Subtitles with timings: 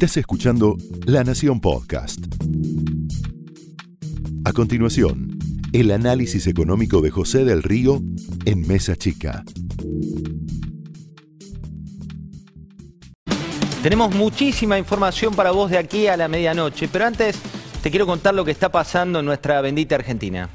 [0.00, 0.76] Estás escuchando
[1.06, 2.20] La Nación Podcast.
[4.44, 5.36] A continuación,
[5.72, 8.00] el análisis económico de José del Río
[8.44, 9.42] en Mesa Chica.
[13.82, 17.36] Tenemos muchísima información para vos de aquí a la medianoche, pero antes
[17.82, 20.48] te quiero contar lo que está pasando en nuestra bendita Argentina.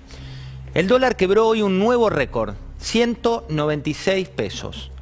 [0.73, 4.92] El dólar quebró hoy un nuevo récord, 196 pesos.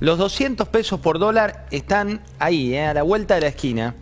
[0.00, 3.96] Los 200 pesos por dólar están ahí, eh, a la vuelta de la esquina.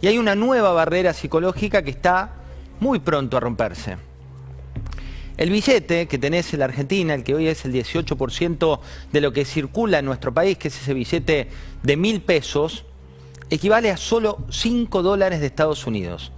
[0.00, 2.32] Y hay una nueva barrera psicológica que está
[2.80, 3.96] muy pronto a romperse.
[5.36, 8.80] El billete que tenés en la Argentina, el que hoy es el 18%
[9.12, 11.48] de lo que circula en nuestro país, que es ese billete
[11.82, 12.84] de mil pesos,
[13.48, 16.32] equivale a solo 5 dólares de Estados Unidos.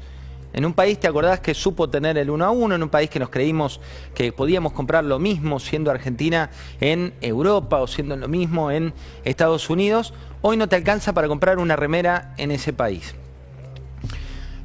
[0.52, 2.74] En un país, ¿te acordás que supo tener el uno a uno?
[2.74, 3.80] En un país que nos creímos
[4.14, 8.94] que podíamos comprar lo mismo siendo Argentina en Europa o siendo lo mismo en
[9.24, 13.14] Estados Unidos, hoy no te alcanza para comprar una remera en ese país.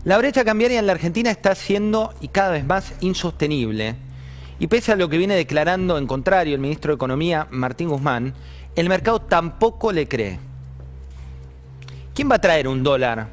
[0.06, 3.96] La brecha cambiaria en la Argentina está siendo y cada vez más insostenible.
[4.60, 8.34] Y pese a lo que viene declarando en contrario el ministro de Economía, Martín Guzmán,
[8.76, 10.40] el mercado tampoco le cree.
[12.14, 13.28] ¿Quién va a traer un dólar,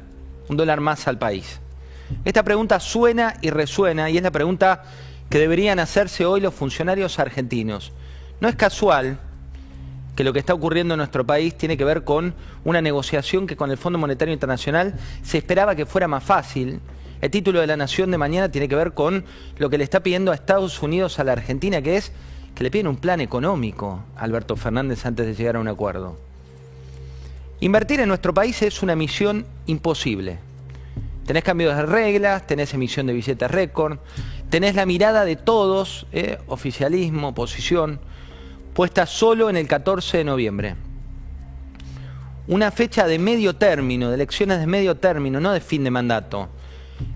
[0.49, 1.59] un dólar más al país?
[2.25, 4.83] Esta pregunta suena y resuena y es la pregunta
[5.29, 7.93] que deberían hacerse hoy los funcionarios argentinos.
[8.39, 9.19] No es casual
[10.15, 13.55] que lo que está ocurriendo en nuestro país tiene que ver con una negociación que
[13.55, 16.81] con el Fondo Monetario Internacional se esperaba que fuera más fácil.
[17.21, 19.23] El título de la Nación de mañana tiene que ver con
[19.57, 22.11] lo que le está pidiendo a Estados Unidos a la Argentina, que es
[22.55, 26.19] que le piden un plan económico a Alberto Fernández antes de llegar a un acuerdo.
[27.61, 30.39] Invertir en nuestro país es una misión imposible.
[31.31, 33.99] Tenés cambios de reglas, tenés emisión de billetes récord,
[34.49, 38.01] tenés la mirada de todos, eh, oficialismo, oposición,
[38.73, 40.75] puesta solo en el 14 de noviembre.
[42.49, 46.49] Una fecha de medio término, de elecciones de medio término, no de fin de mandato.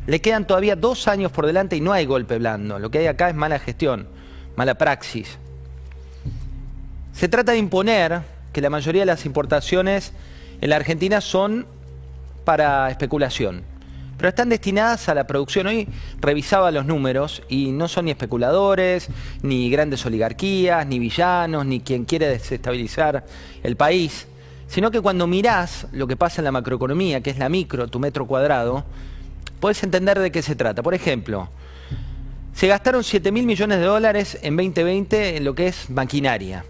[0.07, 2.79] Le quedan todavía dos años por delante y no hay golpe blando.
[2.79, 4.07] Lo que hay acá es mala gestión,
[4.55, 5.37] mala praxis.
[7.11, 8.21] Se trata de imponer
[8.53, 10.13] que la mayoría de las importaciones
[10.61, 11.67] en la Argentina son
[12.45, 13.74] para especulación
[14.25, 15.67] pero están destinadas a la producción.
[15.67, 15.87] Hoy
[16.19, 19.07] revisaba los números y no son ni especuladores,
[19.43, 23.23] ni grandes oligarquías, ni villanos, ni quien quiere desestabilizar
[23.61, 24.25] el país,
[24.65, 27.99] sino que cuando mirás lo que pasa en la macroeconomía, que es la micro, tu
[27.99, 28.83] metro cuadrado,
[29.59, 30.81] puedes entender de qué se trata.
[30.81, 31.47] Por ejemplo,
[32.55, 36.65] se gastaron 7 mil millones de dólares en 2020 en lo que es maquinaria.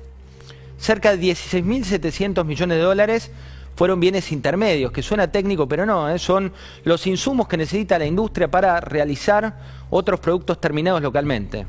[0.77, 3.31] Cerca de 16.700 millones de dólares
[3.75, 6.17] fueron bienes intermedios, que suena técnico, pero no, ¿eh?
[6.17, 6.51] son
[6.83, 9.57] los insumos que necesita la industria para realizar
[9.89, 11.65] otros productos terminados localmente.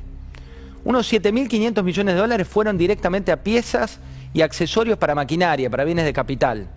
[0.85, 3.99] Unos 7.500 millones de dólares fueron directamente a piezas
[4.33, 6.69] y accesorios para maquinaria, para bienes de capital,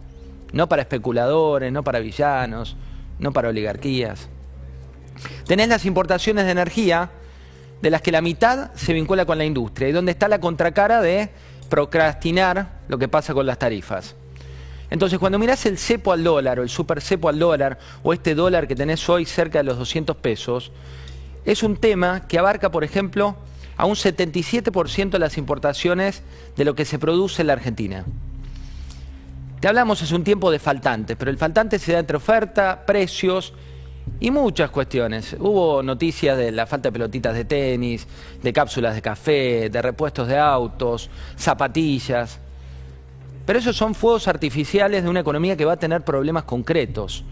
[0.52, 2.76] no para especuladores, no para villanos,
[3.20, 4.30] no para oligarquías.
[5.46, 7.12] Tenés las importaciones de energía,
[7.82, 11.02] de las que la mitad se vincula con la industria, y donde está la contracara
[11.02, 11.30] de
[11.70, 14.16] procrastinar lo que pasa con las tarifas.
[14.90, 18.34] Entonces, cuando mirás el cepo al dólar o el super cepo al dólar o este
[18.34, 20.72] dólar que tenés hoy cerca de los 200 pesos,
[21.46, 23.36] es un tema que abarca, por ejemplo,
[23.78, 26.24] a un 77% de las importaciones
[26.58, 28.06] de lo que se produce en la Argentina.
[29.60, 33.54] Te hablamos hace un tiempo de faltantes, pero el faltante se da entre oferta, precios
[34.20, 35.36] y muchas cuestiones.
[35.40, 38.08] Hubo noticias de la falta de pelotitas de tenis,
[38.42, 42.40] de cápsulas de café, de repuestos de autos, zapatillas.
[43.50, 47.24] Pero esos son fuegos artificiales de una economía que va a tener problemas concretos.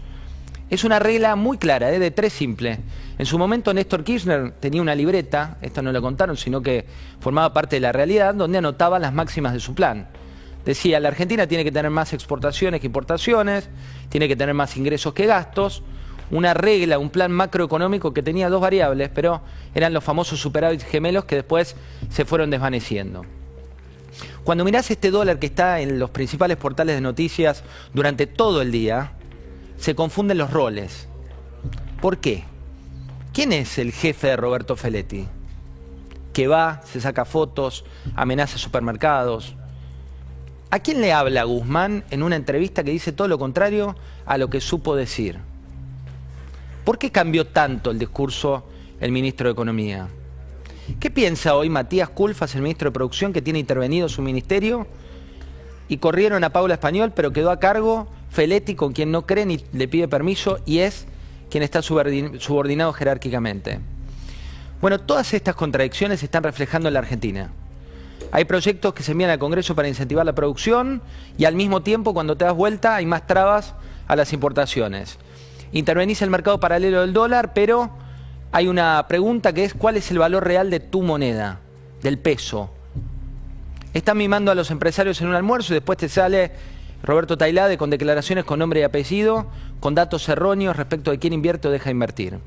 [0.68, 2.00] Es una regla muy clara, ¿eh?
[2.00, 2.80] de tres simple.
[3.18, 6.84] En su momento Néstor Kirchner tenía una libreta, esto no lo contaron, sino que
[7.20, 10.08] formaba parte de la realidad, donde anotaba las máximas de su plan.
[10.64, 13.68] Decía, la Argentina tiene que tener más exportaciones que importaciones,
[14.08, 15.84] tiene que tener más ingresos que gastos,
[16.32, 19.40] una regla, un plan macroeconómico que tenía dos variables, pero
[19.72, 21.76] eran los famosos superávit gemelos que después
[22.10, 23.24] se fueron desvaneciendo.
[24.48, 28.72] Cuando mirás este dólar que está en los principales portales de noticias durante todo el
[28.72, 29.12] día,
[29.76, 31.06] se confunden los roles.
[32.00, 32.44] ¿Por qué?
[33.34, 35.28] ¿Quién es el jefe de Roberto Feletti?
[36.32, 37.84] Que va, se saca fotos,
[38.16, 39.54] amenaza supermercados.
[40.70, 44.48] ¿A quién le habla Guzmán en una entrevista que dice todo lo contrario a lo
[44.48, 45.36] que supo decir?
[46.86, 48.66] ¿Por qué cambió tanto el discurso
[48.98, 50.08] el ministro de Economía?
[50.96, 54.88] ¿Qué piensa hoy Matías Culfas, el ministro de Producción, que tiene intervenido su ministerio?
[55.86, 59.62] Y corrieron a Paula Español, pero quedó a cargo Feletti, con quien no cree ni
[59.72, 61.06] le pide permiso, y es
[61.50, 63.78] quien está subordinado jerárquicamente.
[64.80, 67.52] Bueno, todas estas contradicciones se están reflejando en la Argentina.
[68.32, 71.00] Hay proyectos que se envían al Congreso para incentivar la producción
[71.36, 73.74] y al mismo tiempo, cuando te das vuelta, hay más trabas
[74.08, 75.18] a las importaciones.
[75.70, 77.90] Intervenís el mercado paralelo del dólar, pero
[78.50, 81.60] hay una pregunta que es ¿cuál es el valor real de tu moneda,
[82.02, 82.70] del peso?
[83.92, 86.52] Estás mimando a los empresarios en un almuerzo y después te sale
[87.02, 89.46] Roberto Tailade con declaraciones con nombre y apellido,
[89.80, 92.38] con datos erróneos respecto de quién invierte o deja invertir.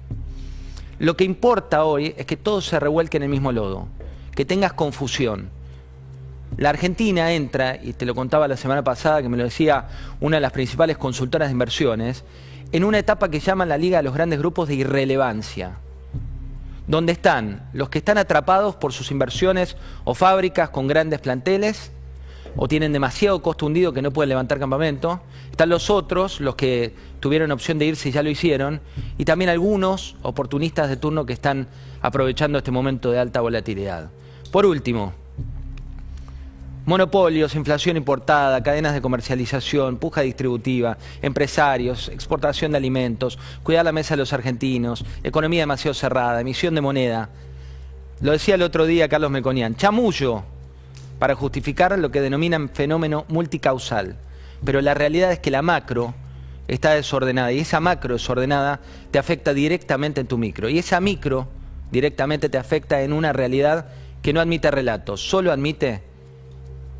[1.00, 3.88] Lo que importa hoy es que todo se revuelque en el mismo lodo,
[4.36, 5.50] que tengas confusión.
[6.57, 9.88] La Argentina entra, y te lo contaba la semana pasada, que me lo decía
[10.19, 12.24] una de las principales consultoras de inversiones,
[12.71, 15.77] en una etapa que llaman la Liga de los Grandes Grupos de Irrelevancia,
[16.91, 21.91] donde están los que están atrapados por sus inversiones o fábricas con grandes planteles,
[22.57, 25.21] o tienen demasiado costo hundido que no pueden levantar campamento.
[25.49, 28.81] Están los otros, los que tuvieron opción de irse y ya lo hicieron.
[29.17, 31.69] Y también algunos oportunistas de turno que están
[32.01, 34.09] aprovechando este momento de alta volatilidad.
[34.51, 35.13] Por último,
[36.86, 44.16] monopolios, inflación importada, cadenas de comercialización, puja distributiva, empresarios, exportación de alimentos, cuidar la mesa
[44.16, 47.30] de los argentinos, economía demasiado cerrada, emisión de moneda.
[48.22, 50.44] Lo decía el otro día Carlos Meconian, chamullo
[51.19, 54.16] para justificar lo que denominan fenómeno multicausal.
[54.66, 56.16] Pero la realidad es que la macro
[56.68, 58.80] está desordenada y esa macro desordenada
[59.12, 60.69] te afecta directamente en tu micro.
[60.69, 61.48] Y esa micro
[61.92, 63.88] directamente te afecta en una realidad
[64.22, 66.01] que no admite relatos, solo admite